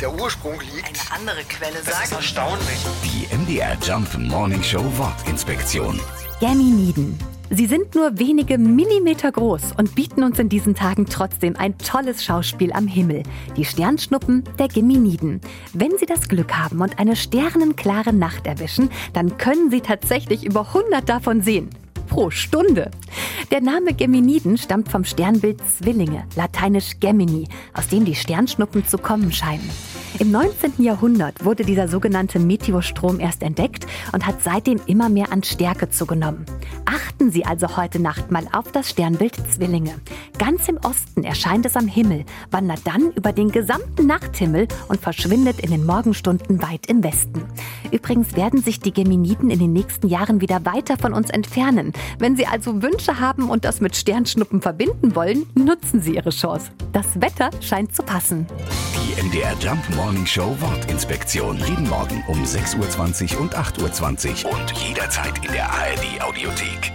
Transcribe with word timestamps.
der 0.00 0.12
Ursprung 0.12 0.60
liegt. 0.60 0.86
Eine 0.86 1.20
andere 1.20 1.44
Quelle 1.44 1.74
Das 1.84 1.88
ist 1.88 2.10
sagt. 2.10 2.12
erstaunlich. 2.12 2.78
Die 3.04 3.34
MDR 3.34 3.76
Jump 3.82 4.16
Morning 4.18 4.62
Show 4.62 4.84
Wortinspektion. 4.96 6.00
Geminiden. 6.40 7.18
Sie 7.48 7.66
sind 7.66 7.94
nur 7.94 8.18
wenige 8.18 8.58
Millimeter 8.58 9.30
groß 9.30 9.74
und 9.78 9.94
bieten 9.94 10.24
uns 10.24 10.38
in 10.40 10.48
diesen 10.48 10.74
Tagen 10.74 11.06
trotzdem 11.06 11.56
ein 11.56 11.78
tolles 11.78 12.24
Schauspiel 12.24 12.72
am 12.72 12.88
Himmel. 12.88 13.22
Die 13.56 13.64
Sternschnuppen 13.64 14.42
der 14.58 14.66
Geminiden. 14.66 15.40
Wenn 15.72 15.96
Sie 15.96 16.06
das 16.06 16.28
Glück 16.28 16.52
haben 16.54 16.80
und 16.80 16.98
eine 16.98 17.14
sternenklare 17.14 18.12
Nacht 18.12 18.46
erwischen, 18.46 18.90
dann 19.12 19.38
können 19.38 19.70
Sie 19.70 19.80
tatsächlich 19.80 20.44
über 20.44 20.66
100 20.74 21.08
davon 21.08 21.40
sehen. 21.40 21.70
Pro 22.16 22.30
Stunde. 22.30 22.90
Der 23.50 23.60
Name 23.60 23.92
Geminiden 23.92 24.56
stammt 24.56 24.90
vom 24.90 25.04
Sternbild 25.04 25.60
Zwillinge, 25.68 26.24
lateinisch 26.34 26.98
Gemini, 26.98 27.46
aus 27.74 27.88
dem 27.88 28.06
die 28.06 28.14
Sternschnuppen 28.14 28.86
zu 28.86 28.96
kommen 28.96 29.32
scheinen. 29.32 29.68
Im 30.18 30.30
19. 30.30 30.82
Jahrhundert 30.82 31.44
wurde 31.44 31.62
dieser 31.62 31.88
sogenannte 31.88 32.38
Meteorstrom 32.38 33.20
erst 33.20 33.42
entdeckt 33.42 33.86
und 34.12 34.26
hat 34.26 34.42
seitdem 34.42 34.80
immer 34.86 35.10
mehr 35.10 35.30
an 35.30 35.42
Stärke 35.42 35.90
zugenommen. 35.90 36.46
Achten 36.86 37.30
Sie 37.30 37.44
also 37.44 37.76
heute 37.76 38.00
Nacht 38.00 38.30
mal 38.30 38.48
auf 38.50 38.72
das 38.72 38.88
Sternbild 38.88 39.36
Zwillinge. 39.50 39.96
Ganz 40.38 40.68
im 40.70 40.78
Osten 40.78 41.22
erscheint 41.22 41.66
es 41.66 41.76
am 41.76 41.86
Himmel, 41.86 42.24
wandert 42.50 42.80
dann 42.84 43.12
über 43.12 43.32
den 43.32 43.50
gesamten 43.50 44.06
Nachthimmel 44.06 44.68
und 44.88 45.02
verschwindet 45.02 45.60
in 45.60 45.70
den 45.70 45.84
Morgenstunden 45.84 46.62
weit 46.62 46.86
im 46.86 47.04
Westen. 47.04 47.42
Übrigens 47.90 48.36
werden 48.36 48.62
sich 48.62 48.80
die 48.80 48.92
Geminiden 48.92 49.50
in 49.50 49.58
den 49.58 49.72
nächsten 49.72 50.08
Jahren 50.08 50.40
wieder 50.40 50.64
weiter 50.64 50.96
von 50.96 51.12
uns 51.12 51.30
entfernen. 51.30 51.92
Wenn 52.18 52.36
Sie 52.36 52.46
also 52.46 52.82
Wünsche 52.82 53.20
haben 53.20 53.48
und 53.50 53.64
das 53.64 53.80
mit 53.80 53.96
Sternschnuppen 53.96 54.60
verbinden 54.60 55.14
wollen, 55.14 55.46
nutzen 55.54 56.00
Sie 56.00 56.16
Ihre 56.16 56.30
Chance. 56.30 56.70
Das 56.92 57.20
Wetter 57.20 57.50
scheint 57.60 57.94
zu 57.94 58.02
passen. 58.02 58.46
Die 58.94 59.22
MDR 59.22 59.54
Jump 59.60 59.82
Morning 59.94 60.26
Show 60.26 60.56
Wortinspektion. 60.60 61.58
Jeden 61.58 61.88
Morgen 61.88 62.22
um 62.28 62.42
6.20 62.42 63.34
Uhr 63.34 63.40
und 63.40 63.56
8.20 63.56 64.44
Uhr 64.44 64.52
und 64.52 64.72
jederzeit 64.72 65.44
in 65.44 65.52
der 65.52 65.70
ARD 65.70 66.22
Audiothek. 66.22 66.92